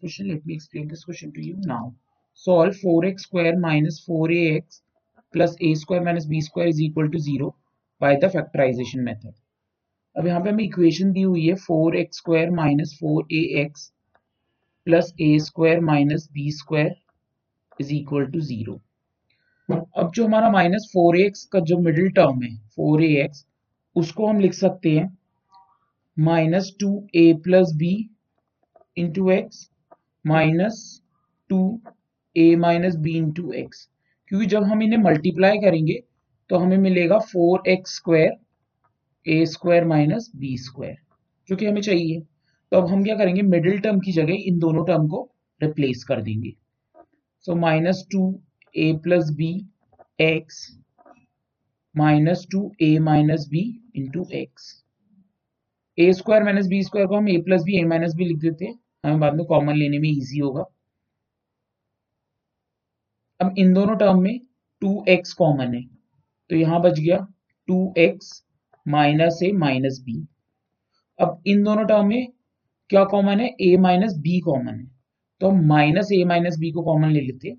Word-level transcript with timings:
question. 0.00 0.28
Let 0.28 0.46
me 0.46 0.54
explain 0.54 0.88
this 0.88 1.04
question 1.04 1.32
to 1.32 1.42
you 1.42 1.56
now. 1.58 1.94
Solve 2.34 2.74
4x 2.76 3.20
square 3.20 3.58
minus 3.58 4.04
4ax 4.06 4.80
plus 5.34 5.56
a 5.60 5.74
square 5.74 6.02
minus 6.02 6.26
b 6.26 6.40
square 6.40 6.68
is 6.68 6.80
equal 6.80 7.10
to 7.10 7.18
0 7.20 7.54
by 8.00 8.16
the 8.16 8.28
factorization 8.28 9.04
method. 9.04 9.34
अब 10.16 10.26
यहाँ 10.26 10.40
पे 10.42 10.50
हमें 10.50 10.64
equation 10.64 11.12
दी 11.12 11.22
हुई 11.22 11.46
है 11.46 11.54
four 11.56 11.96
x 11.96 12.16
square 12.18 12.50
minus 12.50 12.96
four 13.00 13.26
a 13.32 13.42
x 13.60 13.86
plus 14.86 15.12
a 15.20 15.38
square 15.40 15.80
minus 15.80 16.28
b 16.32 16.50
square 16.52 16.94
is 17.80 17.92
equal 17.94 18.26
to 18.30 18.40
zero 18.40 18.80
अब 19.68 20.10
जो 20.14 20.26
हमारा 20.26 20.50
माइनस 20.50 20.90
फोर 20.92 21.16
एक्स 21.20 21.44
का 21.52 21.60
जो 21.70 21.78
मिडिल 21.80 22.08
टर्म 22.16 22.42
है 22.42 22.54
फोर 22.76 23.02
ए 23.04 23.12
एक्स 23.24 23.44
उसको 23.96 24.26
हम 24.26 24.40
लिख 24.40 24.54
सकते 24.54 24.90
हैं 24.98 25.08
minus 26.16 26.74
two 26.80 26.90
a 27.16 27.32
plus 27.44 27.72
b 27.78 27.94
into 28.96 29.30
x 29.30 29.69
minus 30.24 31.02
two 31.50 31.80
a 32.36 32.54
minus 32.56 32.96
b 32.96 33.16
into 33.16 33.52
x. 33.52 33.88
क्योंकि 34.30 34.46
जब 34.46 34.62
हम 34.62 34.82
इन्हें 34.82 34.98
मल्टीप्लाई 35.00 35.58
करेंगे 35.58 36.02
तो 36.50 36.58
हमें 36.58 36.76
मिलेगा 36.78 37.18
four 37.18 37.68
x 37.68 37.94
square, 37.96 38.32
a 39.26 39.44
square 39.46 39.84
minus 39.84 40.30
b 40.36 40.56
square, 40.58 40.96
जो 41.48 41.56
कि 41.56 41.66
हमें 41.66 41.80
चाहिए। 41.80 42.20
तो 42.72 42.76
अब 42.76 42.88
हम 42.88 43.02
क्या 43.04 43.16
करेंगे, 43.16 43.42
मिडिल 43.42 43.78
टर्म 43.78 44.00
की 44.00 44.12
जगह 44.12 44.42
इन 44.46 44.58
दोनों 44.58 44.84
टर्म 44.86 45.06
को 45.08 45.28
रिप्लेस 45.60 46.04
कर 46.04 46.22
देंगे। 46.22 46.52
So 47.44 47.54
minus 47.54 48.04
two 48.12 48.40
a 48.74 48.92
plus 49.02 49.30
b 49.30 49.54
x 50.20 50.68
minus 51.94 52.46
two 52.52 52.70
a 52.82 52.98
minus 52.98 53.46
b 53.48 53.62
into 53.96 54.26
x. 54.32 54.72
A 55.98 56.12
square 56.12 56.44
minus 56.44 56.66
b 56.66 56.82
square 56.82 57.06
को 57.06 57.16
हम 57.16 57.28
a 57.28 57.36
plus 57.38 57.62
b, 57.62 57.78
a 57.80 57.84
minus 57.84 58.14
b 58.14 58.24
लिख 58.24 58.38
देते 58.38 58.64
हैं। 58.64 58.78
हमें 59.04 59.20
बाद 59.20 59.34
में 59.34 59.44
कॉमन 59.46 59.76
लेने 59.76 59.98
में 59.98 60.08
इजी 60.10 60.38
होगा। 60.38 60.64
अब 63.40 63.54
इन 63.58 63.72
दोनों 63.74 63.96
टर्म 63.96 64.20
में 64.22 64.38
टू 64.82 65.04
एक्स 65.08 65.32
कॉमन 65.34 65.74
है। 65.74 65.82
तो 66.50 66.56
यहाँ 66.56 66.80
बच 66.82 66.98
गया 67.00 67.16
two 67.68 67.94
x 67.98 68.32
minus 68.86 69.38
a 69.44 69.50
minus 69.54 70.00
b 70.04 70.26
अब 71.18 71.42
इन 71.46 71.62
दोनों 71.64 71.84
टर्म 71.86 72.06
में 72.08 72.26
क्या 72.90 73.04
कॉमन 73.06 73.40
है? 73.40 73.48
ए 73.60 73.76
माइनस 73.78 74.16
बी 74.18 74.38
कॉमन 74.40 74.78
है। 74.80 74.86
तो 75.40 75.50
हम 75.50 75.64
माइनस 75.68 76.08
ए 76.12 76.24
माइनस 76.24 76.56
बी 76.58 76.70
को 76.72 76.82
कॉमन 76.84 77.10
ले 77.10 77.20
लेते 77.20 77.54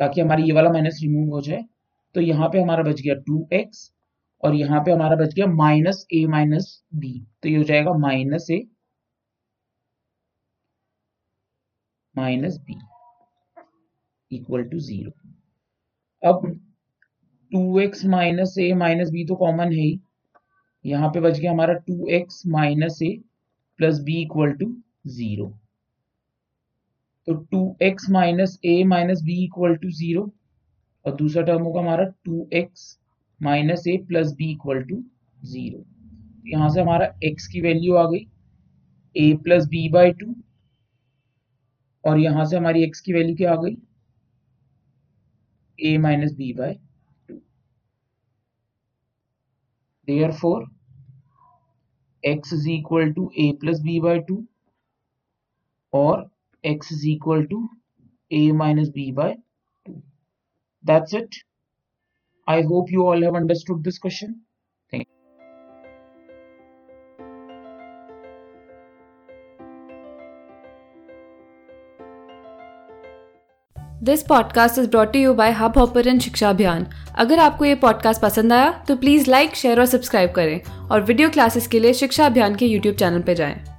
ताकि 0.00 0.20
हमारी 0.20 0.42
ये 0.42 0.52
वाला 0.52 0.70
माइनस 0.72 0.98
रिमूव 1.02 1.34
हो 1.34 1.40
जाए। 1.40 1.62
तो 2.14 2.20
यहाँ 2.20 2.48
पे 2.48 2.60
हमारा 2.60 2.82
बच 2.82 3.00
गया 3.00 3.14
टू 3.26 3.46
एक्स 3.52 3.90
और 4.42 4.54
यहाँ 4.54 4.80
पे 4.84 4.92
हमारा 4.92 5.16
बच 5.16 5.34
गया 5.34 5.46
माइनस 5.46 6.06
ए 6.14 6.24
माइनस 6.26 6.82
बी 6.94 7.12
तो 7.42 7.48
ये 7.48 7.56
हो 7.56 7.62
जाएगा 7.64 7.92
minus 7.98 8.46
a 8.50 8.62
minus 12.14 12.58
b 12.66 12.78
equal 14.30 14.64
to 14.64 14.78
zero 14.80 15.10
अब 16.22 16.46
two 17.52 17.78
x 17.80 18.04
minus 18.06 18.54
a 18.58 18.72
minus 18.74 19.10
b 19.10 19.24
तो 19.26 19.34
कॉमन 19.34 19.72
है 19.72 19.78
ही। 19.80 20.00
यहाँ 20.84 21.08
पे 21.10 21.20
बच 21.20 21.38
गया 21.38 21.50
हमारा 21.50 21.74
two 21.86 22.06
x 22.08 22.42
minus 22.48 22.98
a 23.02 23.10
plus 23.78 24.00
b 24.00 24.20
equal 24.22 24.52
to 24.52 24.66
zero 25.08 25.46
तो 27.28 27.34
two 27.50 27.60
x 27.82 28.08
minus 28.10 28.58
a 28.64 28.82
minus 28.84 29.22
b 29.22 29.44
equal 29.44 29.76
to 29.76 29.90
zero 29.90 30.30
और 31.04 31.14
दूसरा 31.16 31.42
टर्म 31.42 31.62
होगा 31.62 31.80
हमारा 31.80 32.04
two 32.24 32.48
x 32.52 32.98
minus 33.42 33.86
a 33.88 33.96
plus 34.08 34.32
b 34.32 34.50
equal 34.52 34.82
to 34.82 35.02
zero. 35.44 35.84
यहाँ 36.46 36.68
से 36.68 36.80
हमारा 36.80 37.06
x 37.24 37.46
की 37.46 37.60
वैल्यू 37.60 37.94
आ 37.94 38.04
गई। 38.10 38.24
a 39.16 39.42
plus 39.42 39.66
b 39.66 39.88
by 39.88 40.12
two. 40.12 40.34
और 42.04 42.18
यहाँ 42.18 42.44
से 42.44 42.56
हमारी 42.56 42.86
x 42.90 43.00
की 43.00 43.12
वैल्यू 43.12 43.36
क्या 43.36 43.52
आ 43.52 43.56
गई? 43.56 43.76
a 45.78 45.98
minus 46.00 46.34
b 46.34 46.52
by 46.52 46.74
Therefore, 50.08 50.66
x 52.24 52.52
is 52.52 52.66
equal 52.68 53.12
to 53.14 53.30
a 53.36 53.52
plus 53.52 53.80
b 53.80 54.00
by 54.00 54.18
2 54.30 54.36
or 55.92 56.24
x 56.64 56.90
is 56.92 57.04
equal 57.06 57.44
to 57.44 57.68
a 58.32 58.50
minus 58.52 58.88
b 58.88 59.04
by 59.12 59.28
2. 59.86 60.02
That's 60.84 61.14
it. 61.14 61.51
I 62.48 62.62
hope 62.62 62.90
you 62.90 63.06
all 63.06 63.22
have 63.22 63.34
understood 63.34 63.84
this 63.84 63.98
question. 63.98 64.40
Thank 64.92 65.02
you. 65.02 65.16
This 74.02 74.22
podcast 74.22 74.78
is 74.78 74.88
brought 74.88 75.16
you 75.16 75.34
by 75.34 75.50
Hubhopper 75.78 76.18
शिक्षा 76.18 76.50
अभियान 76.50 76.86
अगर 77.14 77.38
आपको 77.38 77.64
ये 77.64 77.74
podcast 77.74 78.22
पसंद 78.22 78.52
आया 78.52 78.84
तो 78.88 78.96
please 78.96 79.30
like 79.30 79.54
share 79.54 79.80
और 79.80 79.86
subscribe 79.86 80.30
करें 80.30 80.60
और 80.88 81.00
वीडियो 81.00 81.30
क्लासेस 81.30 81.66
के 81.66 81.80
लिए 81.80 81.92
शिक्षा 81.92 82.26
अभियान 82.26 82.54
के 82.54 82.66
यूट्यूब 82.66 82.96
चैनल 82.96 83.22
पर 83.22 83.34
जाएँ। 83.34 83.71